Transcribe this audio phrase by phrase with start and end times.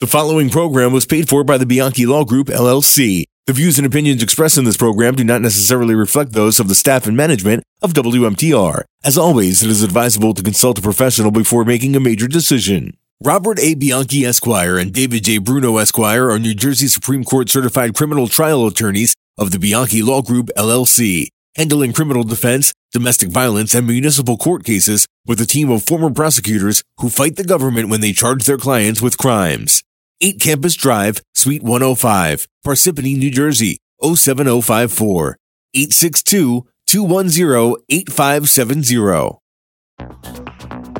[0.00, 3.24] The following program was paid for by the Bianchi Law Group, LLC.
[3.46, 6.74] The views and opinions expressed in this program do not necessarily reflect those of the
[6.74, 8.84] staff and management of WMTR.
[9.04, 12.96] As always, it is advisable to consult a professional before making a major decision.
[13.22, 13.74] Robert A.
[13.74, 15.36] Bianchi Esquire and David J.
[15.36, 20.22] Bruno Esquire are New Jersey Supreme Court certified criminal trial attorneys of the Bianchi Law
[20.22, 21.26] Group, LLC,
[21.56, 26.82] handling criminal defense, domestic violence, and municipal court cases with a team of former prosecutors
[27.00, 29.82] who fight the government when they charge their clients with crimes.
[30.22, 35.36] 8 Campus Drive, Suite 105, Parsippany, New Jersey, 07054.
[35.72, 39.38] 862 210 8570.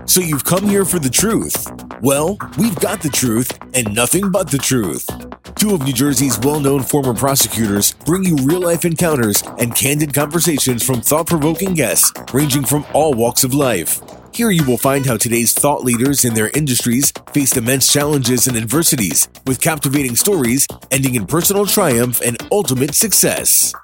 [0.06, 1.70] So you've come here for the truth.
[2.00, 5.06] Well, we've got the truth and nothing but the truth.
[5.54, 10.14] Two of New Jersey's well known former prosecutors bring you real life encounters and candid
[10.14, 14.00] conversations from thought provoking guests ranging from all walks of life.
[14.32, 18.56] Here you will find how today's thought leaders in their industries faced immense challenges and
[18.56, 23.74] adversities with captivating stories ending in personal triumph and ultimate success.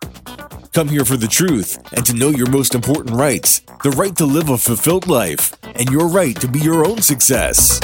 [0.73, 4.25] Come here for the truth and to know your most important rights the right to
[4.25, 7.81] live a fulfilled life and your right to be your own success.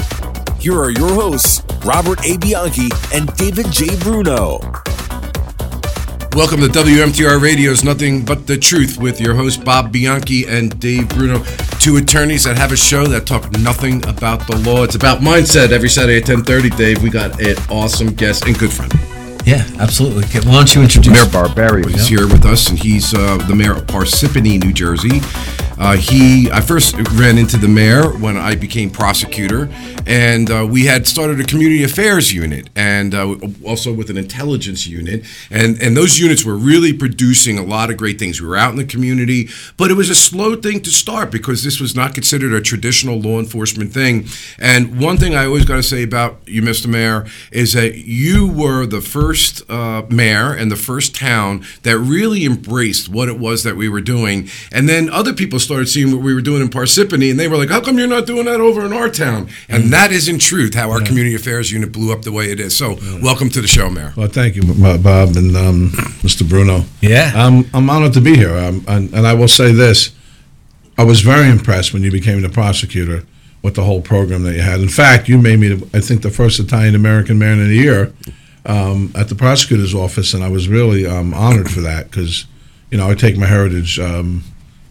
[0.58, 2.38] Here are your hosts, Robert A.
[2.38, 3.96] Bianchi and David J.
[4.00, 4.60] Bruno.
[6.34, 11.06] Welcome to WMTR Radio's Nothing But the Truth with your host Bob Bianchi and Dave
[11.10, 11.44] Bruno,
[11.78, 14.82] two attorneys that have a show that talk nothing about the law.
[14.82, 16.70] It's about mindset every Saturday at 10:30.
[16.70, 18.90] Dave, we got an awesome guest and good friend.
[19.44, 20.24] Yeah, absolutely.
[20.24, 21.88] Okay, Why don't you introduce Mayor Barberio?
[21.88, 25.20] He's here with us, and he's uh, the mayor of Parsippany, New Jersey.
[25.82, 29.68] Uh, he, I first ran into the mayor when I became prosecutor,
[30.06, 33.34] and uh, we had started a community affairs unit, and uh,
[33.66, 37.96] also with an intelligence unit, and and those units were really producing a lot of
[37.96, 38.40] great things.
[38.40, 41.64] We were out in the community, but it was a slow thing to start because
[41.64, 44.26] this was not considered a traditional law enforcement thing.
[44.60, 46.86] And one thing I always got to say about you, Mr.
[46.86, 52.44] Mayor, is that you were the first uh, mayor and the first town that really
[52.44, 56.22] embraced what it was that we were doing, and then other people started seeing what
[56.22, 58.60] we were doing in Parsippany, and they were like, "How come you're not doing that
[58.60, 62.12] over in our town?" And that is in truth how our community affairs unit blew
[62.12, 62.76] up the way it is.
[62.76, 64.12] So, welcome to the show, Mayor.
[64.16, 65.90] Well, thank you, Bob and um,
[66.22, 66.48] Mr.
[66.48, 66.84] Bruno.
[67.00, 67.32] Yeah.
[67.34, 68.56] Um, I'm honored to be here.
[68.56, 70.12] Um, and, and I will say this
[70.98, 73.24] I was very impressed when you became the prosecutor
[73.62, 74.80] with the whole program that you had.
[74.80, 78.12] In fact, you made me, I think, the first Italian American mayor in the year
[78.66, 82.46] um, at the prosecutor's office, and I was really um, honored for that because,
[82.90, 84.44] you know, I take my heritage um,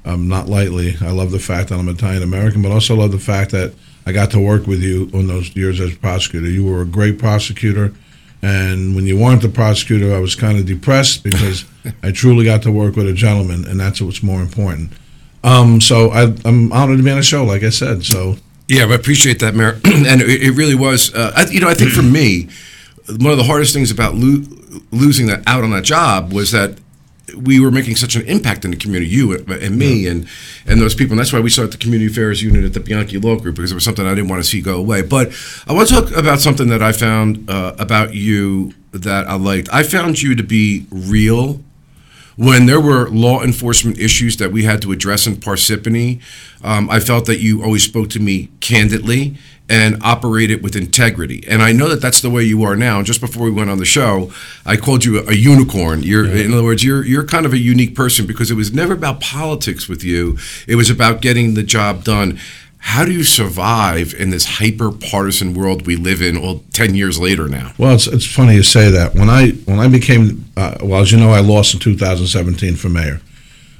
[0.05, 0.95] um, not lightly.
[1.01, 3.73] I love the fact that I'm Italian American, but also love the fact that
[4.05, 6.47] I got to work with you on those years as prosecutor.
[6.49, 7.93] You were a great prosecutor.
[8.41, 11.65] And when you weren't the prosecutor, I was kind of depressed because
[12.03, 14.91] I truly got to work with a gentleman, and that's what's more important.
[15.43, 18.03] Um, so I, I'm honored to be on a show, like I said.
[18.03, 18.37] So
[18.67, 19.79] Yeah, I appreciate that, Mayor.
[19.85, 21.13] and it, it really was.
[21.13, 22.49] Uh, I, you know, I think for me,
[23.07, 24.45] one of the hardest things about lo-
[24.91, 26.77] losing that out on that job was that
[27.35, 30.27] we were making such an impact in the community, you and me, and
[30.65, 31.13] and those people.
[31.13, 33.71] And that's why we started the community affairs unit at the Bianchi Law Group because
[33.71, 35.01] it was something I didn't want to see go away.
[35.01, 35.31] But
[35.67, 39.69] I want to talk about something that I found uh, about you that I liked.
[39.73, 41.61] I found you to be real
[42.35, 46.21] when there were law enforcement issues that we had to address in Parsippany,
[46.63, 49.37] um, I felt that you always spoke to me candidly
[49.71, 51.45] and operate it with integrity.
[51.47, 53.01] And I know that that's the way you are now.
[53.01, 54.29] Just before we went on the show,
[54.65, 56.03] I called you a, a unicorn.
[56.03, 58.93] You're, in other words, you're you're kind of a unique person because it was never
[58.93, 60.37] about politics with you.
[60.67, 62.37] It was about getting the job done.
[62.79, 66.41] How do you survive in this hyper partisan world we live in?
[66.41, 67.71] Well, ten years later now.
[67.77, 69.15] Well, it's, it's funny you say that.
[69.15, 72.89] When I when I became, uh, well, as you know, I lost in 2017 for
[72.89, 73.21] mayor.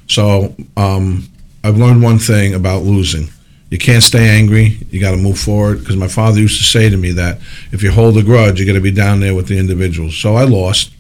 [0.08, 1.28] So um,
[1.66, 3.28] I've learned one thing about losing.
[3.72, 4.78] You can't stay angry.
[4.92, 5.80] You got to move forward.
[5.80, 7.40] Because my father used to say to me that
[7.72, 10.18] if you hold a grudge, you got to be down there with the individuals.
[10.18, 10.94] So I lost,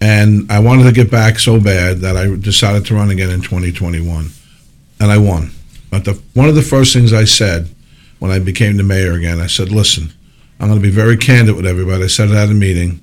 [0.00, 3.40] and I wanted to get back so bad that I decided to run again in
[3.42, 4.30] 2021,
[5.00, 5.50] and I won.
[5.90, 7.68] But the, one of the first things I said
[8.20, 10.12] when I became the mayor again, I said, "Listen,
[10.60, 13.00] I'm going to be very candid with everybody." I said it at a meeting.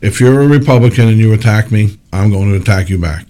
[0.00, 3.26] If you're a Republican and you attack me, I'm going to attack you back.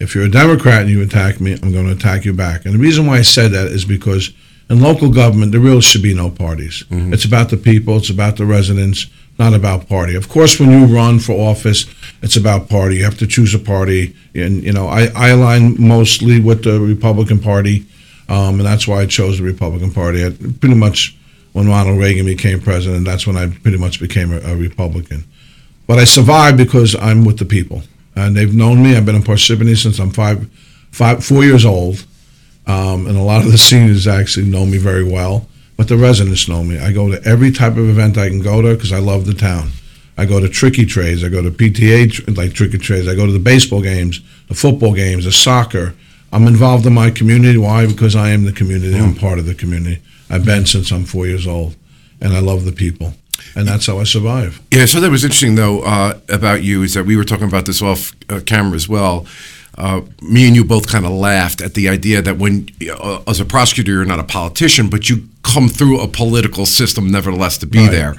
[0.00, 2.64] If you're a Democrat and you attack me, I'm going to attack you back.
[2.64, 4.32] And the reason why I said that is because
[4.70, 6.84] in local government, there really should be no parties.
[7.12, 9.06] It's about the people, it's about the residents,
[9.38, 10.14] not about party.
[10.14, 11.86] Of course, when you run for office,
[12.22, 12.96] it's about party.
[12.96, 14.14] You have to choose a party.
[14.34, 17.84] And, you know, I, I align mostly with the Republican Party,
[18.28, 20.24] um, and that's why I chose the Republican Party.
[20.24, 21.16] I, pretty much
[21.52, 25.24] when Ronald Reagan became president, that's when I pretty much became a, a Republican.
[25.86, 27.82] But I survived because I'm with the people,
[28.14, 28.96] and they've known me.
[28.96, 30.48] I've been in Parsippany since I'm five,
[30.90, 32.04] five, four years old,
[32.66, 35.46] um, and a lot of the seniors actually know me very well.
[35.76, 36.78] but the residents know me.
[36.78, 39.32] I go to every type of event I can go to because I love the
[39.32, 39.70] town.
[40.18, 41.24] I go to tricky trays.
[41.24, 43.08] I go to PTA like tricky trays.
[43.08, 45.94] I go to the baseball games, the football games, the soccer.
[46.32, 47.56] I'm involved in my community.
[47.56, 47.86] Why?
[47.86, 48.94] Because I am the community.
[48.98, 50.02] I'm part of the community.
[50.28, 51.74] I've been since I'm four years old,
[52.20, 53.14] and I love the people,
[53.54, 54.60] and that's how I survive.
[54.72, 57.66] Yeah, so that was interesting though uh, about you is that we were talking about
[57.66, 59.26] this off uh, camera as well.
[59.78, 63.40] Uh, me and you both kind of laughed at the idea that when, uh, as
[63.40, 67.66] a prosecutor, you're not a politician, but you come through a political system, nevertheless, to
[67.66, 67.90] be Right.
[67.90, 68.16] there.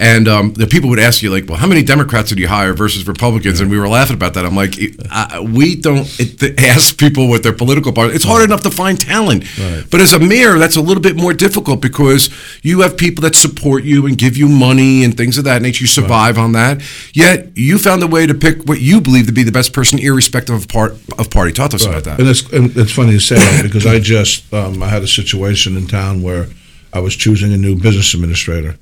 [0.00, 2.72] And um, the people would ask you, like, well, how many Democrats did you hire
[2.72, 3.60] versus Republicans?
[3.60, 4.46] And we were laughing about that.
[4.46, 4.74] I'm like,
[5.10, 8.14] uh, we don't it, ask people what their political party.
[8.14, 9.84] It's hard enough to find talent, Right.
[9.90, 12.30] but as a mayor, that's a little bit more difficult because
[12.62, 15.82] you have people that support you and give you money and things of that nature.
[15.82, 16.80] You survive on that.
[17.12, 19.98] Yet you found a way to pick what you believe to be the best person,
[19.98, 21.50] irrespective of part of party.
[21.52, 22.20] Talk to us about that.
[22.20, 25.08] And it's and it's funny you say that because I just um, I had a
[25.08, 26.46] situation in town where
[26.92, 28.76] I was choosing a new business administrator.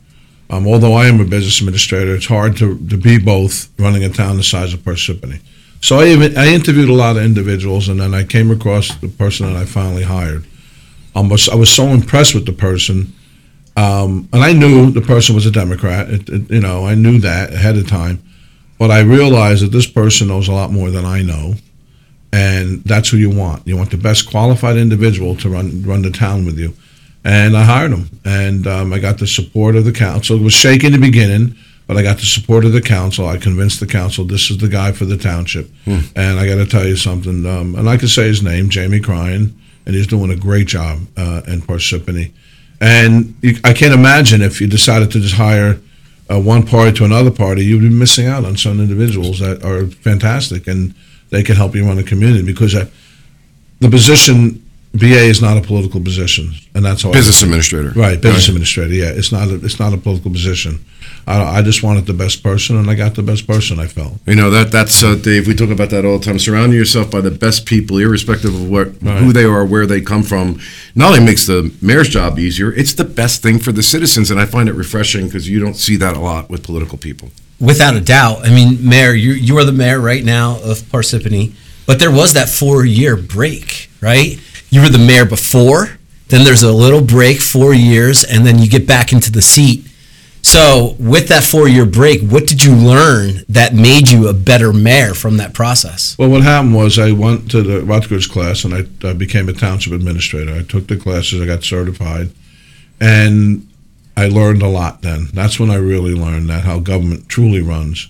[0.49, 4.09] Um, although I am a business administrator, it's hard to, to be both running a
[4.09, 5.41] town the size of Parsippany.
[5.81, 9.09] So I even I interviewed a lot of individuals, and then I came across the
[9.09, 10.45] person that I finally hired.
[11.15, 13.13] Um, I was so impressed with the person,
[13.77, 16.09] um, and I knew the person was a Democrat.
[16.11, 18.23] It, it, you know, I knew that ahead of time,
[18.79, 21.55] but I realized that this person knows a lot more than I know
[22.37, 23.67] and that's who you want.
[23.67, 26.75] You want the best qualified individual to run run the town with you.
[27.27, 30.37] And I hired him, and um, I got the support of the council.
[30.37, 31.57] It was shaky in the beginning,
[31.89, 33.27] but I got the support of the council.
[33.27, 35.69] I convinced the council this is the guy for the township.
[36.15, 39.01] And I got to tell you something, um, and I can say his name, Jamie
[39.01, 42.31] Cryan, and he's doing a great job uh, in Parsippany.
[42.81, 45.81] And you, I can't imagine if you decided to just hire
[46.31, 49.87] uh, one party to another party, you'd be missing out on some individuals that are
[49.87, 50.95] fantastic and
[51.31, 52.87] they can help you run a community because uh,
[53.81, 54.63] the position
[54.99, 57.13] BA is not a political position, and that's all.
[57.13, 58.21] Business administrator, right?
[58.21, 58.93] Business administrator.
[58.95, 59.49] Yeah, it's not.
[59.49, 60.85] A, it's not a political position.
[61.27, 63.79] I, I just wanted the best person, and I got the best person.
[63.79, 64.15] I felt.
[64.27, 65.47] You know that that's uh, Dave.
[65.47, 66.39] We talk about that all the time.
[66.39, 69.19] Surrounding yourself by the best people, irrespective of what Right.
[69.19, 70.59] who they are, where they come from,
[70.95, 74.41] not only makes the mayor's job easier, it's the best thing for the citizens, and
[74.41, 77.31] I find it refreshing because you don't see that a lot with political people.
[77.61, 78.45] Without a doubt.
[78.47, 81.53] I mean, Mayor, you you are the mayor right now of Parsippany,
[81.87, 84.39] but there was that four year break, right?
[84.71, 85.99] You were the mayor before,
[86.29, 89.87] then there's a little break, four years, and then you get back into the seat.
[90.43, 94.73] So, with that four year break, what did you learn that made you a better
[94.73, 96.17] mayor from that process?
[96.19, 99.53] Well, what happened was I went to the Rutgers class, and I, I became a
[99.53, 100.53] township administrator.
[100.53, 102.31] I took the classes, I got certified,
[103.01, 103.67] and
[104.17, 105.03] I learned a lot.
[105.03, 108.09] Then that's when I really learned that how government truly runs,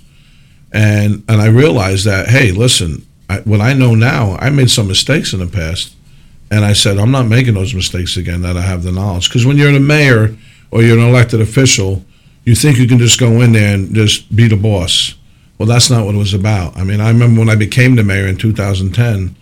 [0.72, 4.88] and and I realized that hey, listen, I, what I know now, I made some
[4.88, 5.95] mistakes in the past,
[6.50, 8.42] and I said I'm not making those mistakes again.
[8.42, 10.36] That I have the knowledge because when you're a mayor
[10.70, 12.04] or you're an elected official,
[12.44, 15.14] you think you can just go in there and just be the boss.
[15.58, 16.76] Well, that's not what it was about.
[16.76, 19.34] I mean, I remember when I became the mayor in 2010,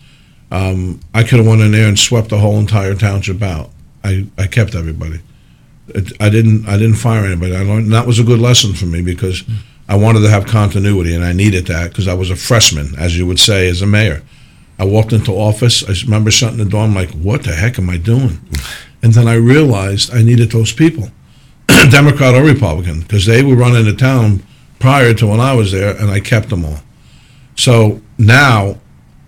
[0.50, 3.70] um, I could have went in there and swept the whole entire township out.
[4.04, 5.20] I, I kept everybody.
[5.88, 7.56] It, I didn't I didn't fire anybody.
[7.56, 9.42] I learned that was a good lesson for me because
[9.88, 13.18] I wanted to have continuity and I needed that because I was a freshman, as
[13.18, 14.22] you would say, as a mayor.
[14.78, 15.84] I walked into office.
[15.88, 16.82] I remember shutting the door.
[16.82, 18.40] I'm like, "What the heck am I doing?"
[19.02, 21.10] And then I realized I needed those people,
[21.90, 24.42] Democrat or Republican, because they were running the town
[24.78, 26.80] prior to when I was there, and I kept them all.
[27.56, 28.78] So now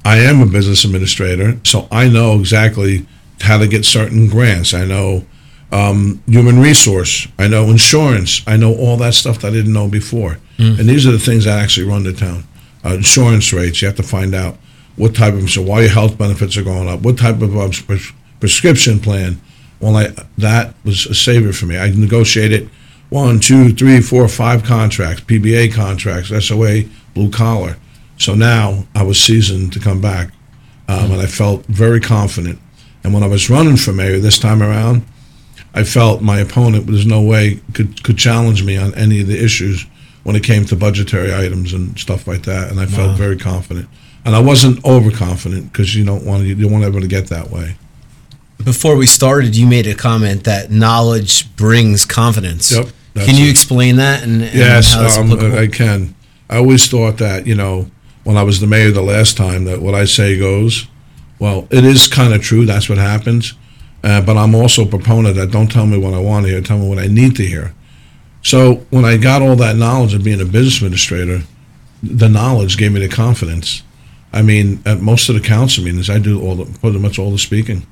[0.05, 3.07] I am a business administrator, so I know exactly
[3.41, 4.73] how to get certain grants.
[4.75, 5.25] I know
[5.73, 7.29] um, human resource.
[7.39, 8.43] I know insurance.
[8.47, 10.39] I know all that stuff that I didn't know before.
[10.59, 12.45] And these are the things that actually run the town.
[12.85, 13.83] Uh, insurance rates.
[13.83, 14.57] You have to find out
[14.97, 17.01] what type of so why your health benefits are going up.
[17.01, 19.41] What type of um, pres- prescription plan.
[19.81, 21.77] Well, I, that was a savior for me.
[21.77, 22.71] I negotiated
[23.11, 26.83] one, two, three, four, five contracts, PBA contracts, SOA,
[27.15, 27.77] blue collar.
[28.19, 30.31] So now I was seasoned to come back,
[30.89, 32.59] um, and I felt very confident.
[33.05, 35.05] And when I was running for mayor this time around,
[35.75, 39.43] I felt my opponent there's no way could could challenge me on any of the
[39.43, 39.85] issues
[40.25, 42.71] when it came to budgetary items and stuff like that.
[42.71, 43.89] And I felt very confident.
[44.27, 47.29] And I wasn't overconfident because you don't want to, you don't want everyone to get
[47.29, 47.77] that way.
[48.65, 52.73] Before we started, you made a comment that knowledge brings confidence.
[52.73, 53.51] Yep, Can you it.
[53.51, 54.25] explain that?
[54.25, 55.33] And, and Yes, um.
[55.33, 56.15] I can.
[56.51, 57.89] I always thought that, you know,
[58.25, 60.89] when I was the mayor the last time, that what I say goes.
[61.39, 62.67] Well, it is kind of true.
[62.67, 63.55] That's what happens.
[64.03, 66.61] Uh, but I'm also a proponent that don't tell me what I want to hear,
[66.61, 67.75] tell me what I need to hear.
[68.43, 71.43] So when I got all that knowledge of being a business administrator,
[72.03, 73.83] the knowledge gave me the confidence.
[74.37, 77.31] I mean, at most of the council meetings, I do all the pretty much all
[77.31, 77.87] the speaking,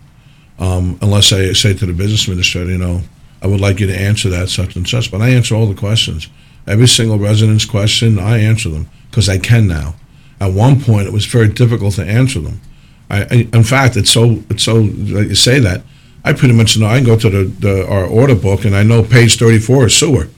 [0.59, 3.01] um, unless I say to the business administrator, you know,
[3.43, 5.11] I would like you to answer that such and such.
[5.11, 6.29] But I answer all the questions.
[6.67, 9.95] Every single resident's question, I answer them because I can now.
[10.39, 12.61] At one point, it was very difficult to answer them.
[13.09, 15.83] I, I, in fact, it's so it's so that you say that.
[16.25, 16.87] I pretty much know.
[16.87, 19.87] I can go to the, the our order book and I know page thirty four
[19.87, 20.29] is sewer,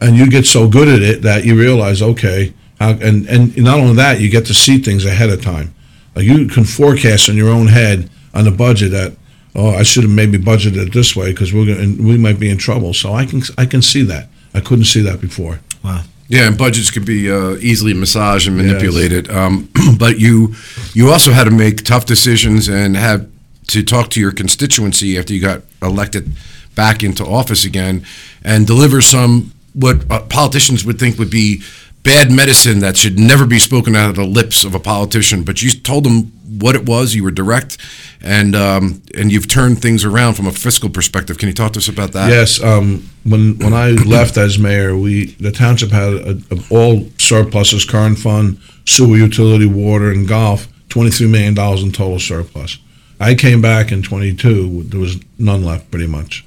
[0.00, 2.52] and you get so good at it that you realize, okay,
[2.84, 5.74] how, and and not only that, you get to see things ahead of time.
[6.14, 9.16] Like you can forecast in your own head on the budget that,
[9.54, 12.50] oh, I should have maybe budgeted it this way because we're gonna, we might be
[12.50, 12.94] in trouble.
[12.94, 14.28] So I can I can see that.
[14.52, 15.60] I couldn't see that before.
[15.82, 16.02] Wow.
[16.28, 19.30] Yeah, and budgets could be uh, easily massaged and manipulated.
[19.30, 20.54] Um, but you
[20.92, 23.30] you also had to make tough decisions and had
[23.68, 26.32] to talk to your constituency after you got elected
[26.74, 28.04] back into office again
[28.42, 31.62] and deliver some what uh, politicians would think would be
[32.04, 35.42] bad medicine that should never be spoken out of the lips of a politician.
[35.42, 36.30] But you told them
[36.60, 37.14] what it was.
[37.14, 37.78] You were direct,
[38.22, 41.38] and um, and you've turned things around from a fiscal perspective.
[41.38, 42.30] Can you talk to us about that?
[42.30, 42.62] Yes.
[42.62, 47.84] Um, when when I left as mayor, we the township had a, a, all surpluses,
[47.84, 50.68] current fund, sewer, utility, water, and golf.
[50.88, 52.78] Twenty three million dollars in total surplus.
[53.18, 54.84] I came back in twenty two.
[54.84, 56.44] There was none left, pretty much.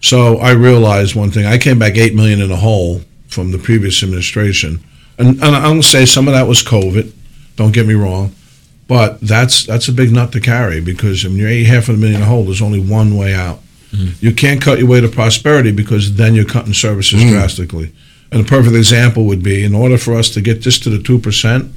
[0.00, 1.46] So I realized one thing.
[1.46, 3.00] I came back eight million in a hole
[3.34, 4.82] from the previous administration,
[5.18, 7.12] and, and I'm going to say some of that was COVID.
[7.56, 8.34] Don't get me wrong,
[8.88, 11.98] but that's that's a big nut to carry because when you're eight half of a
[11.98, 13.60] million a hole, there's only one way out.
[13.90, 14.24] Mm-hmm.
[14.24, 17.34] You can't cut your way to prosperity because then you're cutting services mm-hmm.
[17.34, 17.92] drastically.
[18.32, 20.98] And a perfect example would be in order for us to get this to the
[20.98, 21.70] 2%,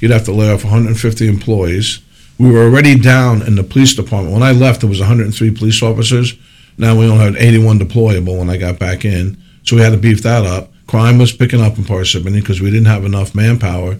[0.00, 2.00] you'd have to lay off 150 employees.
[2.38, 4.34] We were already down in the police department.
[4.34, 6.34] When I left, there was 103 police officers.
[6.76, 9.38] Now we only had 81 deployable when I got back in.
[9.62, 10.71] So we had to beef that up.
[10.86, 13.98] Crime was picking up in Parsippany because we didn't have enough manpower.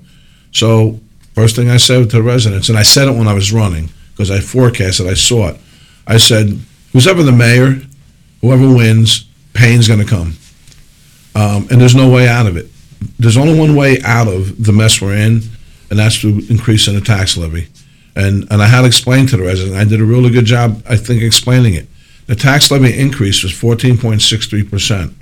[0.52, 1.00] So
[1.34, 3.88] first thing I said to the residents, and I said it when I was running
[4.12, 5.60] because I forecasted, I saw it.
[6.06, 6.58] I said,
[6.92, 7.80] who's ever the mayor,
[8.40, 10.36] whoever wins, pain's going to come.
[11.34, 12.66] Um, and there's no way out of it.
[13.18, 15.42] There's only one way out of the mess we're in,
[15.90, 17.68] and that's through increasing the tax levy.
[18.14, 19.76] And and I had to explain to the resident.
[19.76, 21.88] I did a really good job, I think, explaining it.
[22.26, 25.12] The tax levy increase was 14.63 percent,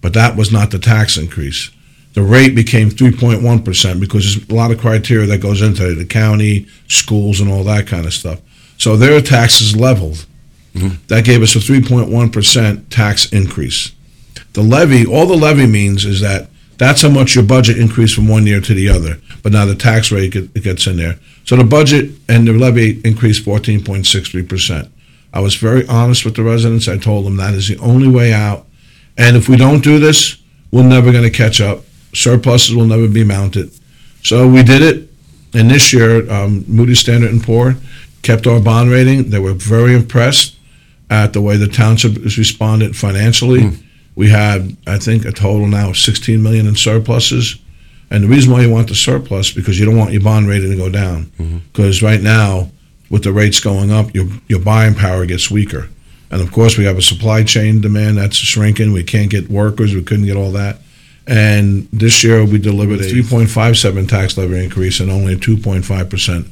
[0.00, 1.70] but that was not the tax increase.
[2.14, 5.94] The rate became 3.1 percent because there's a lot of criteria that goes into it,
[5.94, 8.40] the county, schools, and all that kind of stuff.
[8.76, 10.26] So their taxes leveled.
[10.74, 11.06] Mm-hmm.
[11.08, 13.92] That gave us a 3.1 percent tax increase.
[14.52, 18.28] The levy, all the levy means is that that's how much your budget increased from
[18.28, 19.20] one year to the other.
[19.42, 21.18] But now the tax rate get, gets in there.
[21.44, 24.90] So the budget and the levy increased 14.63%.
[25.32, 26.88] I was very honest with the residents.
[26.88, 28.66] I told them that is the only way out.
[29.18, 30.38] And if we don't do this,
[30.70, 31.80] we're never going to catch up.
[32.14, 33.70] Surpluses will never be mounted.
[34.22, 35.08] So we did it.
[35.54, 37.74] And this year, um, Moody's Standard and Poor
[38.22, 39.30] kept our bond rating.
[39.30, 40.56] They were very impressed
[41.10, 43.62] at the way the township has responded financially.
[44.14, 47.56] We had, I think, a total now of 16 million in surpluses.
[48.10, 50.70] And the reason why you want the surplus because you don't want your bond rating
[50.70, 51.30] to go down.
[51.72, 52.70] Because right now,
[53.10, 55.88] with the rates going up, your your buying power gets weaker.
[56.30, 58.92] And of course, we have a supply chain demand that's shrinking.
[58.92, 59.94] We can't get workers.
[59.94, 60.78] We couldn't get all that.
[61.26, 66.46] And this year, we delivered a 3.57 tax levy increase and only a 2.5 percent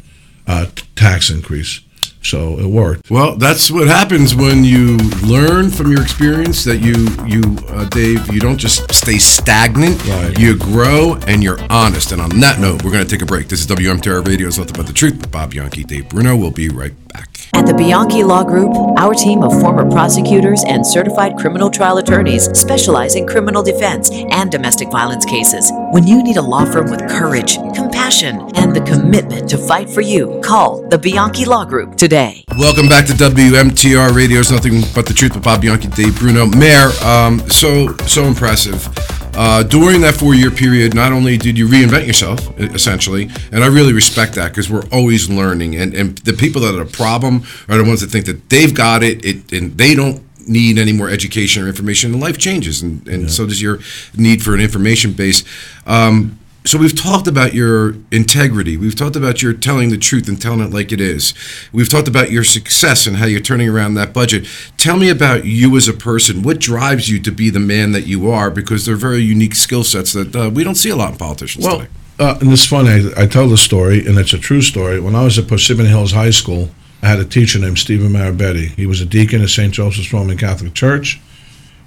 [0.46, 1.80] uh, tax increase.
[2.22, 3.08] So it worked.
[3.08, 6.64] Well, that's what happens when you learn from your experience.
[6.64, 10.04] That you, you, uh, Dave, you don't just stay stagnant.
[10.06, 10.36] Right.
[10.36, 12.10] You grow and you're honest.
[12.10, 13.48] And on that note, we're going to take a break.
[13.48, 15.30] This is WMTR Radio's Nothing But the Truth.
[15.30, 16.36] Bob Bianchi, Dave Bruno.
[16.36, 17.05] We'll be right back.
[17.52, 22.44] At the Bianchi Law Group, our team of former prosecutors and certified criminal trial attorneys
[22.58, 25.70] specialize in criminal defense and domestic violence cases.
[25.90, 30.00] When you need a law firm with courage, compassion, and the commitment to fight for
[30.00, 32.44] you, call the Bianchi Law Group today.
[32.58, 36.46] Welcome back to WMTR Radio's Nothing But the Truth with Bob Bianchi, Dave Bruno.
[36.46, 38.88] Mayor, um, so so impressive.
[39.36, 43.92] Uh, during that four-year period, not only did you reinvent yourself, essentially, and I really
[43.92, 47.76] respect that because we're always learning, and, and the people that are a problem are
[47.76, 51.10] the ones that think that they've got it, it and they don't need any more
[51.10, 53.78] education or information, and life changes, and, and so does your
[54.16, 55.44] need for an information base.
[55.86, 58.76] Um, so we've talked about your integrity.
[58.76, 61.32] We've talked about your telling the truth and telling it like it is.
[61.72, 64.46] We've talked about your success and how you're turning around that budget.
[64.76, 66.42] Tell me about you as a person.
[66.42, 68.50] What drives you to be the man that you are?
[68.50, 71.64] Because they're very unique skill sets that uh, we don't see a lot in politicians
[71.64, 71.90] Well, today.
[72.18, 72.90] uh, and it's funny.
[73.16, 74.98] I, I tell the story, and it's a true story.
[75.00, 76.70] When I was at Parsippany Hills High School,
[77.02, 78.70] I had a teacher named Stephen Marabetti.
[78.70, 79.72] He was a deacon at St.
[79.72, 81.20] Joseph's Roman Catholic Church.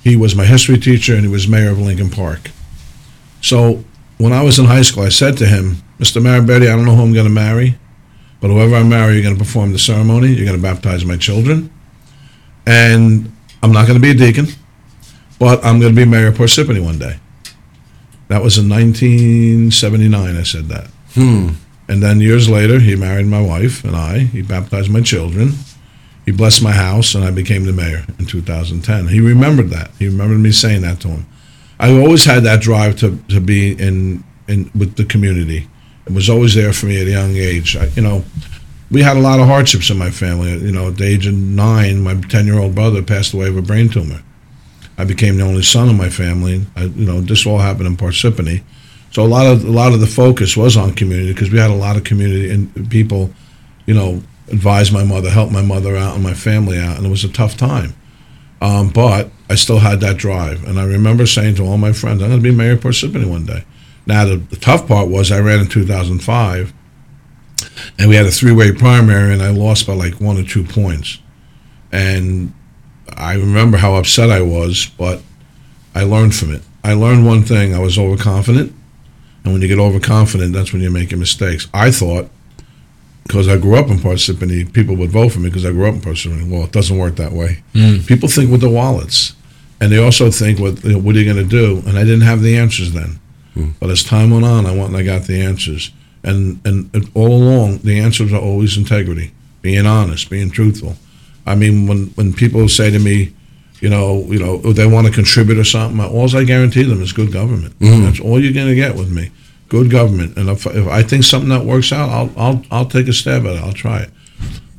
[0.03, 2.51] He was my history teacher, and he was mayor of Lincoln Park.
[3.41, 3.83] So
[4.19, 6.21] when I was in high school, I said to him, Mr.
[6.21, 7.77] Marabetti, I don't know who I'm going to marry,
[8.41, 10.27] but whoever I marry, you're going to perform the ceremony.
[10.27, 11.71] You're going to baptize my children.
[12.65, 13.31] And
[13.63, 14.47] I'm not going to be a deacon.
[15.39, 17.19] but I'm going to be mayor of Parsippany one day.
[18.27, 20.37] That was in 1979.
[20.37, 20.87] I said that.
[21.13, 21.53] Hmm.
[21.87, 24.19] And then years later, he married my wife and I.
[24.19, 25.53] He baptized my children.
[26.25, 29.07] He blessed my house, and I became the mayor in 2010.
[29.07, 29.89] He remembered that.
[29.97, 31.25] He remembered me saying that to him.
[31.79, 35.67] I always had that drive to, to be in, in with the community.
[36.05, 37.77] It was always there for me at a young age.
[37.77, 38.25] I, you know,
[38.91, 40.51] we had a lot of hardships in my family.
[40.57, 43.57] You know, at the age of nine, my 10 year old brother passed away of
[43.57, 44.21] a brain tumor.
[44.97, 46.65] I became the only son of my family.
[46.75, 48.63] I, you know, this all happened in Parsippany.
[49.11, 51.71] So a lot of a lot of the focus was on community because we had
[51.71, 53.31] a lot of community and people,
[53.85, 57.09] you know, advised my mother, helped my mother out and my family out, and it
[57.09, 57.95] was a tough time.
[58.61, 62.21] Um, but I still had that drive, and I remember saying to all my friends,
[62.21, 63.63] "I'm going to be mayor of Parsippany one day."
[64.05, 66.73] Now the, the tough part was I ran in 2005,
[67.97, 71.19] and we had a three-way primary, and I lost by like one or two points,
[71.91, 72.53] and
[73.15, 75.21] I remember how upset I was, but
[75.95, 76.61] I learned from it.
[76.83, 78.75] I learned one thing: I was overconfident.
[79.43, 81.67] And when you get overconfident, that's when you're making mistakes.
[81.73, 82.29] I thought,
[83.23, 85.95] because I grew up in Parsippany, people would vote for me because I grew up
[85.95, 86.49] in Parsippany.
[86.49, 87.63] Well, it doesn't work that way.
[87.73, 87.99] Hmm.
[88.05, 89.35] People think with their wallets.
[89.81, 91.81] And they also think, what, you know, what are you going to do?
[91.87, 93.19] And I didn't have the answers then.
[93.53, 93.69] Hmm.
[93.79, 95.91] But as time went on, I went and I got the answers.
[96.23, 99.31] And, and, and all along, the answers are always integrity,
[99.61, 100.95] being honest, being truthful.
[101.45, 103.33] I mean, when, when people say to me,
[103.79, 106.03] you know, you know, oh, they want to contribute or something.
[106.03, 107.73] All I guarantee them is good government.
[107.79, 108.03] Hmm.
[108.03, 109.31] That's all you're going to get with me.
[109.69, 110.37] Good government.
[110.37, 113.45] And if, if I think something that works out, I'll I'll I'll take a stab
[113.45, 113.63] at it.
[113.63, 114.09] I'll try it.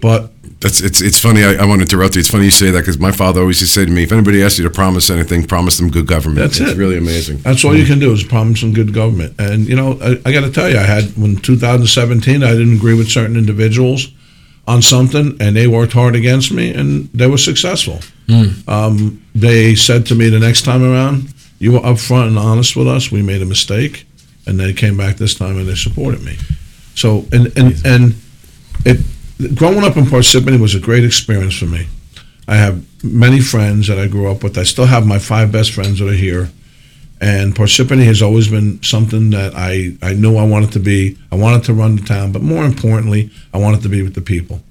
[0.01, 1.43] But That's it's it's funny.
[1.43, 2.21] I, I want to interrupt you.
[2.21, 4.13] It's funny you say that because my father always used to say to me, if
[4.13, 6.41] anybody asks you to promise anything, promise them good government.
[6.41, 6.77] That's it's it.
[6.77, 7.39] really amazing.
[7.39, 9.35] that's all you can do is promise some good government.
[9.39, 12.77] And you know, I, I got to tell you, I had when 2017, I didn't
[12.77, 14.09] agree with certain individuals
[14.69, 18.01] on something, and they worked hard against me, and they were successful.
[18.69, 22.87] Um, they said to me the next time around, "You were upfront and honest with
[22.87, 23.11] us.
[23.11, 24.05] We made a mistake,"
[24.47, 26.37] and they came back this time and they supported me.
[26.95, 28.15] So, and and and
[28.85, 28.99] it
[29.55, 31.87] growing up in Parsippany was a great experience for me.
[32.49, 34.59] I have many friends that I grew up with.
[34.59, 36.51] I still have my five best friends that are here.
[37.21, 41.19] And Parsippany has always been something that I, I knew I wanted to be.
[41.31, 44.23] I wanted to run the town, but more importantly, I wanted to be with the
[44.23, 44.63] people.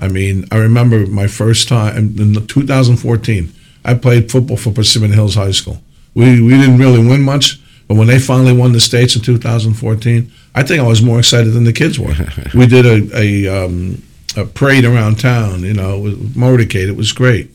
[0.00, 3.52] I mean, I remember my first time in 2014.
[3.84, 5.80] I played football for Parsippany Hills High School.
[6.14, 10.30] We we didn't really win much, but when they finally won the states in 2014,
[10.54, 12.14] I think I was more excited than the kids were.
[12.54, 14.02] we did a a, um,
[14.36, 16.88] Uh, a parade around town, you know, with motorcade.
[16.88, 17.50] It was great,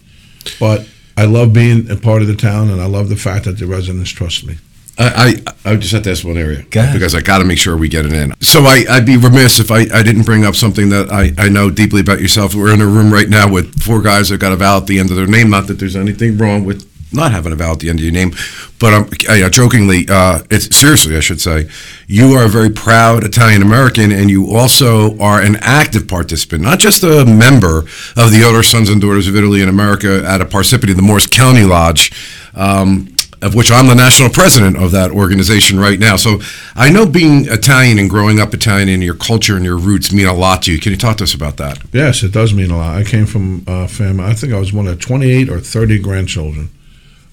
[0.60, 3.54] but I love being a part of the town, and I love the fact that
[3.58, 4.58] the residents trust me.
[5.00, 6.94] I, I I just have to ask one area Go ahead.
[6.94, 8.34] because I got to make sure we get it in.
[8.42, 11.50] So I, I'd be remiss if I, I didn't bring up something that I, I
[11.50, 12.56] know deeply about yourself.
[12.56, 14.98] We're in a room right now with four guys that got a vowel at the
[15.00, 15.52] end of their name.
[15.52, 18.14] Not that there's anything wrong with not having a vowel at the end of your
[18.14, 18.34] name,
[18.80, 21.70] but I'm I, uh, jokingly, uh, it's seriously, I should say,
[22.08, 26.80] you are a very proud Italian American, and you also are an active participant, not
[26.80, 27.80] just a member
[28.16, 31.28] of the Order Sons and Daughters of Italy in America at a Parsippany, the Morris
[31.28, 32.12] County Lodge.
[32.56, 36.16] Um, of which I'm the national president of that organization right now.
[36.16, 36.40] So
[36.76, 40.26] I know being Italian and growing up Italian and your culture and your roots mean
[40.26, 40.80] a lot to you.
[40.80, 41.80] Can you talk to us about that?
[41.94, 42.96] Yes, it does mean a lot.
[42.96, 44.24] I came from a family.
[44.24, 46.70] I think I was one of 28 or 30 grandchildren.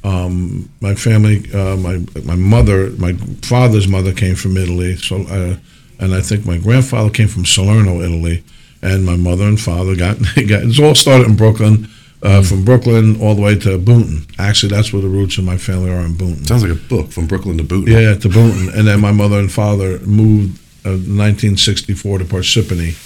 [0.05, 4.97] Um, my family, uh, my my mother, my father's mother came from Italy.
[4.97, 5.57] So, uh,
[5.99, 8.45] and I think my grandfather came from Salerno, Italy,
[8.83, 10.63] and my mother and father got got.
[10.63, 11.89] It all started in Brooklyn.
[12.23, 14.25] Uh, from Brooklyn all the way to Boonton.
[14.39, 16.47] Actually, that's where the roots of my family are in Boonton.
[16.47, 17.89] Sounds like a book from Brooklyn to Boonton.
[17.89, 22.97] Yeah, to Boonton, and then my mother and father moved uh, 1964 to Parsippany.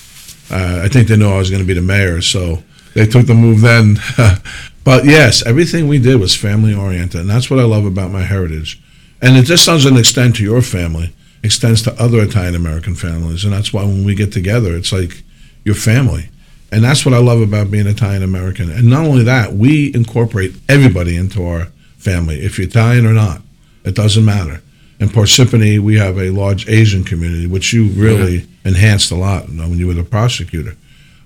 [0.52, 2.62] Uh, I think they knew I was going to be the mayor, so
[2.94, 3.96] they took the move then.
[4.88, 8.22] but yes, everything we did was family oriented, and that's what I love about my
[8.22, 8.80] heritage.
[9.20, 13.52] And it just doesn't extend to your family; extends to other Italian American families, and
[13.52, 15.24] that's why when we get together, it's like
[15.62, 16.30] your family.
[16.72, 18.70] And that's what I love about being Italian American.
[18.70, 21.66] And not only that, we incorporate everybody into our
[21.98, 23.42] family, if you're Italian or not.
[23.84, 24.62] It doesn't matter.
[25.00, 29.54] In Parsippany, we have a large Asian community, which you really enhanced a lot you
[29.56, 30.78] know, when you were the prosecutor.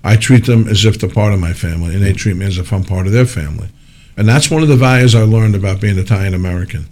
[0.03, 2.57] I treat them as if they're part of my family, and they treat me as
[2.57, 3.69] if I'm part of their family.
[4.17, 6.85] And that's one of the values I learned about being Italian American.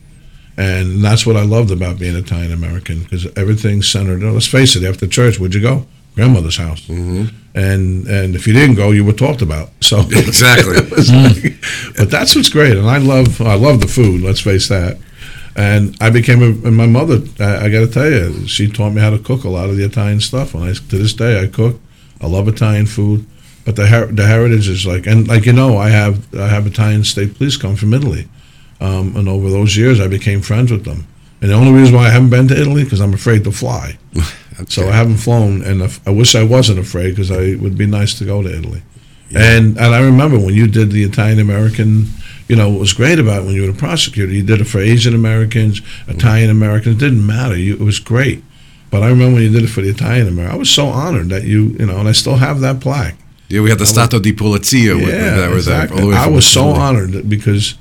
[0.58, 4.22] And that's what I loved about being Italian American, because everything's centered.
[4.24, 5.86] Let's face it, after church, where'd you go?
[6.16, 6.82] Grandmother's house.
[6.88, 7.36] Mm-hmm.
[7.56, 9.70] And and if you didn't go, you were talked about.
[9.82, 10.76] So Exactly.
[11.14, 11.56] like-
[11.98, 14.22] but that's what's great, and I love I love the food.
[14.22, 14.98] Let's face that.
[15.56, 17.20] And I became a, and my mother.
[17.40, 19.76] I, I got to tell you, she taught me how to cook a lot of
[19.76, 20.54] the Italian stuff.
[20.54, 21.80] And I to this day I cook.
[22.22, 23.26] I love Italian food,
[23.66, 26.68] but the her, the heritage is like and like you know I have I have
[26.68, 28.28] Italian state police come from Italy.
[28.80, 31.06] um, and over those years, I became friends with them.
[31.42, 33.98] And the only reason why I haven't been to Italy because I'm afraid to fly.
[34.68, 37.88] So I haven't flown, and I wish I wasn't afraid because I it would be
[37.88, 38.84] nice to go to Italy.
[39.34, 41.90] And and I remember when you did the Italian American,
[42.48, 44.66] you know, what was great about it when you were a prosecutor, you did it
[44.66, 47.58] for Asian Americans, Italian Americans, it didn't matter.
[47.58, 48.44] You, it was great.
[48.92, 51.30] But I remember when you did it for the Italian American, I was so honored
[51.30, 53.16] that you, you know, and I still have that plaque.
[53.48, 54.96] Yeah, we had the Stato di Polizia.
[54.96, 56.06] with, that was uh, exactly.
[56.08, 57.76] way I was so honored because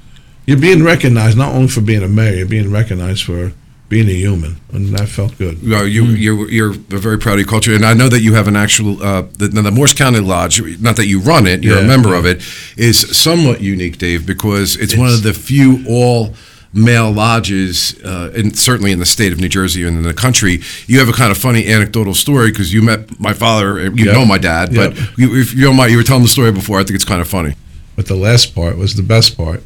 [0.47, 3.53] you're being recognized not only for being a mayor, you're being recognized for
[3.89, 5.69] being a human, and that felt good.
[5.69, 8.47] Well, you, you're, you're very proud of your culture, and I know that you have
[8.47, 10.61] an actual uh, the, the Morris County Lodge.
[10.81, 11.87] Not that you run it, you're a Yeah.
[11.89, 12.41] member of it.
[12.77, 16.35] Is somewhat unique, Dave, because it's, one of the few all
[16.73, 20.61] male lodges, uh, and certainly in the state of New Jersey and in the country.
[20.87, 23.81] You have a kind of funny anecdotal story because you met my father.
[23.81, 24.13] You Yeah.
[24.13, 26.79] know my dad, but you, if you don't mind, you were telling the story before.
[26.79, 27.55] I think it's kind of funny.
[27.97, 29.63] But the last part was the best part.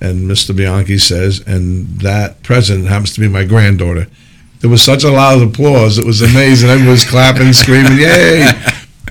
[0.00, 0.54] And Mr.
[0.56, 4.06] Bianchi says, and that president happens to be my granddaughter.
[4.60, 5.98] There was such a loud applause.
[5.98, 6.70] It was amazing.
[6.70, 8.48] Everyone was clapping, screaming, yay.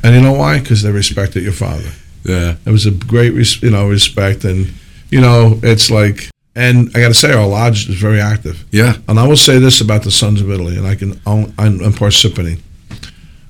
[0.04, 0.60] And you know why?
[0.60, 1.90] Because they respected your father.
[2.24, 4.44] Yeah, It was a great, res- you know, respect.
[4.44, 4.74] And,
[5.10, 8.66] you know, it's like, and I got to say, our lodge is very active.
[8.72, 8.94] yeah.
[9.08, 11.94] And I will say this about the Sons of Italy, and I can, I'm, I'm
[11.94, 12.60] Parsippany.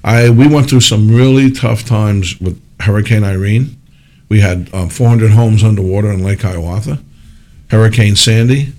[0.04, 3.76] I we went through some really tough times with Hurricane Irene.
[4.30, 7.00] We had um, 400 homes underwater in Lake Hiawatha.
[7.70, 8.74] Hurricane Sandy,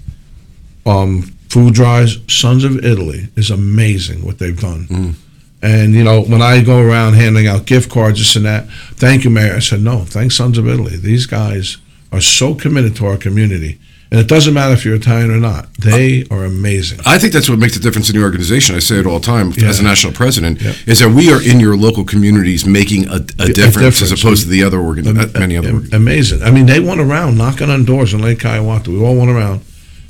[0.87, 2.19] um, food drives.
[2.33, 5.15] Sons of Italy is amazing what they've done.
[5.61, 9.25] And you know, when I go around handing out gift cards, this and that, thank
[9.25, 9.55] you, Mayor.
[9.57, 10.97] I said, no, thanks, Sons of Italy.
[10.97, 11.79] These guys
[12.13, 13.79] are so committed to our community,
[14.11, 15.73] and it doesn't matter if you're Italian or not.
[15.75, 17.01] They are amazing.
[17.05, 18.75] I think that's what makes the difference in the organization.
[18.75, 19.69] I say it all the time Yeah.
[19.69, 20.73] as a national president Yeah.
[20.87, 24.23] is that we are in your local communities making a, a, difference, as difference.
[24.23, 25.95] opposed to the other organ, uh, many other Am- organ.
[25.95, 26.43] Amazing.
[26.43, 28.91] I mean, they went around knocking on doors in Lake Hiawatha.
[28.91, 29.61] We all went around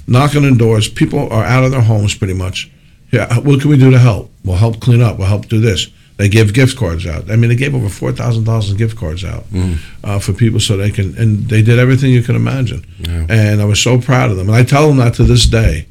[0.07, 0.89] knocking on doors.
[0.89, 2.71] People are out of their homes pretty much.
[3.11, 4.31] Yeah, what can we do to help?
[4.45, 5.19] We'll help clean up.
[5.19, 5.89] We'll help do this.
[6.19, 7.31] They give gift cards out.
[7.31, 9.45] I mean, they gave over four thousand dollars in gift cards out
[10.05, 12.85] uh, for people so they can, and they did everything you can imagine.
[13.31, 14.49] And I was so proud of them.
[14.49, 15.87] And I tell them that to this day.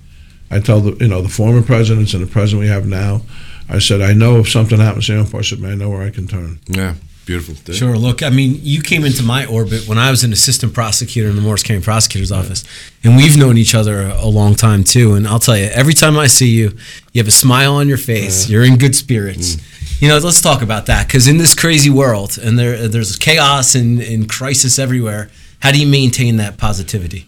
[0.52, 3.22] I tell the you know the former presidents and the president we have now.
[3.70, 6.26] I said, I know if something happens here in Parsippany, I know where I can
[6.28, 6.60] turn.
[6.68, 6.94] Yeah,
[7.26, 7.56] beautiful.
[7.66, 7.76] Dave.
[7.76, 7.98] Sure.
[7.98, 11.36] Look, I mean, you came into my orbit when I was an assistant prosecutor in
[11.36, 12.64] the Morris County Prosecutor's Office,
[13.04, 15.16] and we've known each other a a long time too.
[15.16, 16.72] And I'll tell you, every time I see you,
[17.14, 18.50] you have a smile on your face.
[18.50, 19.58] You're in good spirits.
[20.00, 23.74] You know, let's talk about that because in this crazy world, and there there's chaos
[23.74, 25.30] and, and crisis everywhere.
[25.60, 27.28] How do you maintain that positivity?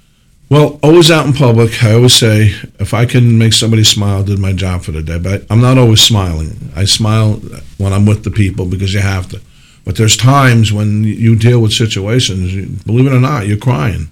[0.49, 4.23] Well, always out in public, I always say if I can make somebody smile, I
[4.23, 5.17] did my job for the day.
[5.17, 6.71] But I'm not always smiling.
[6.75, 7.41] I smile
[7.77, 9.41] when I'm with the people because you have to.
[9.86, 14.10] But there's times when you deal with situations, believe it or not, you're crying.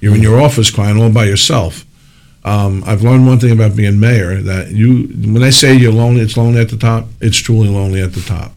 [0.00, 1.85] You're in your office crying all by yourself.
[2.46, 6.20] Um, I've learned one thing about being mayor that you, when they say you're lonely,
[6.20, 7.06] it's lonely at the top.
[7.20, 8.52] It's truly lonely at the top,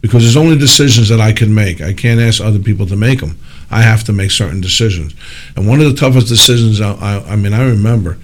[0.00, 1.82] because there's only decisions that I can make.
[1.82, 3.38] I can't ask other people to make them.
[3.70, 5.14] I have to make certain decisions.
[5.56, 8.18] And one of the toughest decisions, I, I, I mean, I remember,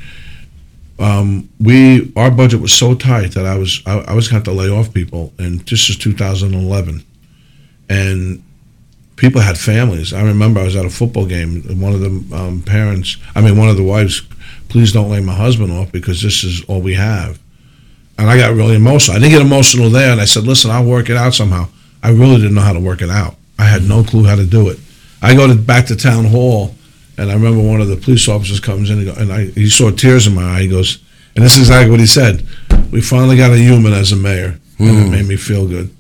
[0.98, 4.50] um, we our budget was so tight that I was I, I was going to
[4.50, 7.04] to lay off people, and this is 2011,
[7.88, 8.42] and
[9.16, 10.12] people had families.
[10.12, 13.40] I remember I was at a football game, and one of the um, parents, I
[13.40, 14.22] mean, one of the wives,
[14.70, 17.38] please don't lay my husband off because this is all we have.
[18.18, 19.16] And I got really emotional.
[19.16, 21.68] I didn't get emotional there, and I said, listen, I'll work it out somehow.
[22.02, 23.36] I really didn't know how to work it out.
[23.58, 24.78] I had no clue how to do it.
[25.22, 26.74] I go to, back to town hall,
[27.18, 29.68] and I remember one of the police officers comes in, and, go, and I, he
[29.68, 30.62] saw tears in my eye.
[30.62, 30.98] He goes,
[31.34, 32.46] and this is exactly what he said.
[32.90, 35.94] We finally got a human as a mayor, and it made me feel good.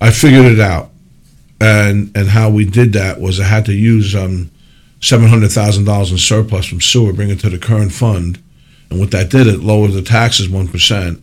[0.00, 0.90] I figured it out
[1.60, 4.50] and and how we did that was I had to use um,
[5.00, 8.38] seven hundred thousand dollars in surplus from sewer, bring it to the current fund,
[8.90, 11.20] and what that did, it lowered the taxes one percent,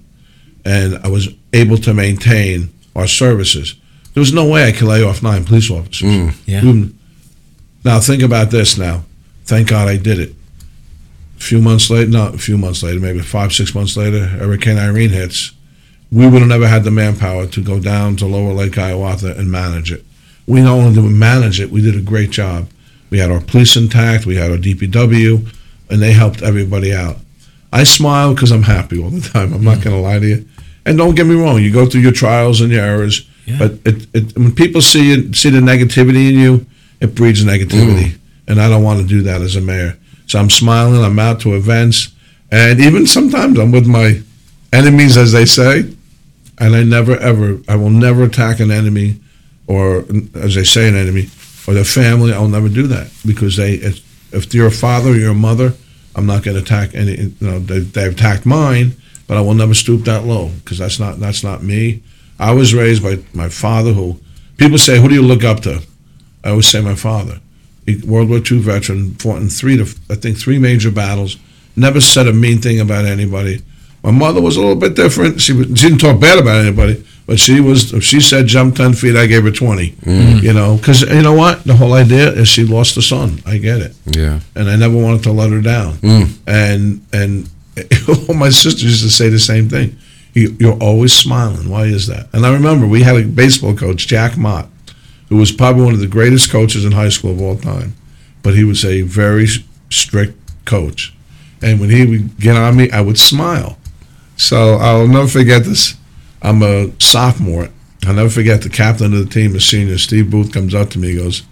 [0.65, 3.75] and I was able to maintain our services.
[4.13, 6.07] There was no way I could lay off nine police officers.
[6.09, 6.59] Mm, yeah.
[6.61, 6.91] Who-
[7.85, 8.77] Now think about this.
[8.77, 9.03] Now,
[9.45, 10.33] thank God I did it.
[11.37, 14.77] A few months later, not a few months later, maybe five, six months later, Hurricane
[14.79, 15.51] Irene hits.
[16.11, 19.51] We would have never had the manpower to go down to Lower Lake Hiawatha and
[19.51, 20.03] manage it.
[20.47, 22.69] We not only did we manage it, we did a great job.
[23.09, 25.53] We had our police intact, we had our DPW,
[25.89, 27.17] and they helped everybody out.
[27.71, 29.53] I smile because I'm happy all the time.
[29.53, 29.83] I'm not mm.
[29.83, 30.45] going to lie to you.
[30.85, 33.57] And don't get me wrong, you go through your trials and your errors, Yeah.
[33.59, 36.65] but it, it, when people see it, see the negativity in you,
[37.01, 38.17] it breeds negativity, mm.
[38.47, 39.97] and I don't want to do that as a mayor.
[40.25, 41.03] So I'm smiling.
[41.03, 42.09] I'm out to events,
[42.51, 44.21] and even sometimes I'm with my
[44.73, 45.93] enemies, as they say,
[46.59, 49.19] and I never ever, I will never attack an enemy,
[49.67, 51.29] or as they say, an enemy,
[51.67, 52.33] or their family.
[52.33, 55.73] I'll never do that because they, if you're a father, or you're a mother,
[56.15, 57.15] I'm not going to attack any.
[57.15, 58.93] You know, they, they've attacked mine,
[59.27, 62.01] but I will never stoop that low because that's not that's not me.
[62.39, 64.19] I was raised by my father, who
[64.57, 65.83] people say, "Who do you look up to?"
[66.43, 67.39] I always say my father.
[67.85, 71.37] He, World War II veteran, fought in three to I think three major battles.
[71.75, 73.61] Never said a mean thing about anybody.
[74.03, 75.41] My mother was a little bit different.
[75.41, 77.93] She, she didn't talk bad about anybody, but she was.
[77.93, 79.91] If she said jump ten feet, I gave her twenty.
[80.05, 80.41] Mm.
[80.41, 81.63] You know, because you know what?
[81.65, 83.39] The whole idea is she lost a son.
[83.45, 84.39] I get it Yeah.
[84.55, 85.93] and I never wanted to let her down.
[85.97, 86.37] Mm.
[86.47, 87.49] And and
[88.39, 89.97] my sister used to say the same thing.
[90.33, 91.69] You, you're always smiling.
[91.69, 92.27] Why is that?
[92.33, 94.69] And I remember we had a baseball coach, Jack Mott,
[95.29, 97.93] who was probably one of the greatest coaches in high school of all time,
[98.43, 99.47] but he was a very
[99.89, 101.13] strict coach.
[101.61, 103.77] And when he would get on me, I would smile.
[104.37, 105.95] So I'll never forget this.
[106.41, 107.69] I'm a sophomore.
[108.05, 110.99] I'll never forget the captain of the team, a senior, Steve Booth, comes up to
[110.99, 111.09] me.
[111.09, 111.43] He goes,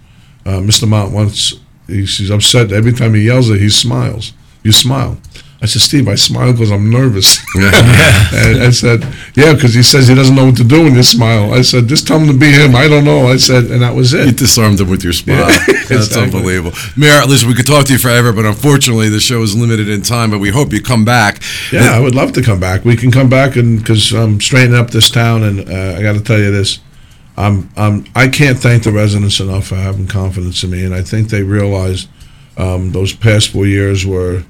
[0.44, 0.88] uh, Mr.
[0.88, 1.54] Mott wants,
[1.86, 2.72] he's, he's upset.
[2.72, 4.32] Every time he yells it, he smiles.
[4.62, 5.18] You smile.
[5.60, 7.38] I said, Steve, I smile because I'm nervous.
[7.56, 9.02] and I said,
[9.34, 11.54] yeah, because he says he doesn't know what to do when you smile.
[11.54, 12.76] I said, just tell him to be him.
[12.76, 13.28] I don't know.
[13.28, 14.26] I said, and that was it.
[14.26, 15.48] You disarmed him with your smile.
[15.48, 16.22] Yeah, That's exactly.
[16.24, 16.76] unbelievable.
[16.96, 20.02] Mayor, listen, we could talk to you forever, but unfortunately, the show is limited in
[20.02, 20.30] time.
[20.30, 21.40] But we hope you come back.
[21.72, 22.84] Yeah, I would love to come back.
[22.84, 26.14] We can come back and because I'm straightening up this town, and uh, I got
[26.14, 26.80] to tell you this,
[27.36, 31.02] I'm, I'm I can't thank the residents enough for having confidence in me, and I
[31.02, 32.08] think they realized
[32.56, 34.44] um, those past four years were,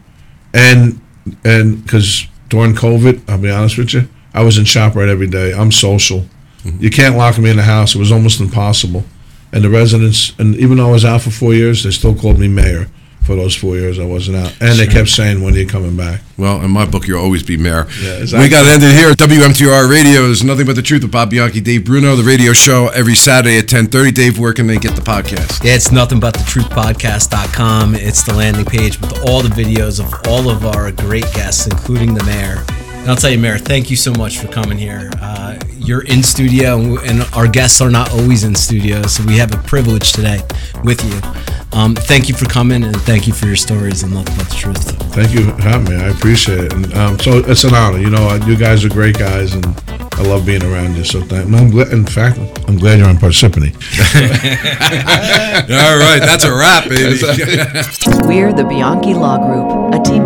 [0.57, 1.01] and
[1.45, 5.53] and because during COVID, I'll be honest with you, I was in Shoprite every day.
[5.53, 6.27] I'm social.
[6.63, 6.83] Mm-hmm.
[6.83, 7.95] You can't lock me in the house.
[7.95, 9.05] It was almost impossible.
[9.53, 12.39] And the residents, and even though I was out for four years, they still called
[12.39, 12.89] me mayor
[13.27, 14.57] for those four years I wasn't out.
[14.61, 17.43] And they kept saying, "When are you coming back?" Well, in my book, you'll always
[17.43, 17.87] be mayor.
[18.03, 21.11] Yeah, We got to end it here WMTR Radio is Nothing But the Truth with
[21.13, 24.13] Bob Bianchi, Dave Bruno, the radio show every Saturday at 1030.
[24.13, 25.65] Dave, where can they get the podcast?
[25.65, 27.95] Yeah, it's nothing but the truthpodcast.com.
[27.95, 32.15] It's the landing page with all the videos of all of our great guests, including
[32.15, 32.65] the mayor.
[32.69, 35.11] And I'll tell you, Mayor, thank you so much for coming here.
[35.21, 39.37] Uh, you're in studio, and, and our guests are not always in studio, so we
[39.39, 40.41] have a privilege today
[40.83, 41.56] with you.
[41.73, 44.55] Um, thank you for coming, and thank you for your stories and nothing but the
[44.55, 44.91] truth.
[45.15, 46.03] Thank you for having me.
[46.03, 46.73] I appreciate it.
[46.73, 47.99] And um, so it's an honor.
[47.99, 49.65] You know, you guys are great guys, and
[50.15, 51.05] I love being around you.
[51.05, 51.53] So thank.
[51.53, 53.75] I'm glad, in fact, I'm glad you're on Parsippany.
[55.71, 57.19] All right, that's a wrap, baby.
[58.27, 60.26] We're the Bianchi Law Group, a team of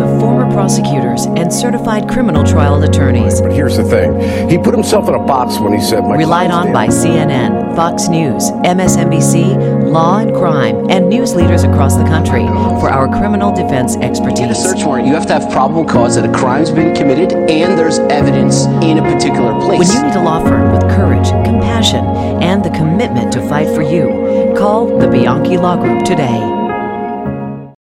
[0.53, 3.41] prosecutors and certified criminal trial attorneys.
[3.41, 4.49] But here's the thing.
[4.49, 7.75] He put himself in a box when he said my Relied on name- by CNN,
[7.75, 9.55] Fox News, MSNBC,
[9.91, 12.45] Law and Crime, and news leaders across the country
[12.79, 14.57] for our criminal defense To get a expertise.
[14.63, 17.99] search warrant, you have to have probable cause that a crime's been committed and there's
[17.99, 19.79] evidence in a particular place.
[19.79, 22.05] When you need a law firm with courage, compassion,
[22.41, 26.60] and the commitment to fight for you, call the Bianchi Law Group today.